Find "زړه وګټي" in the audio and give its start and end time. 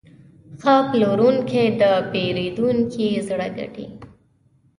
3.27-3.87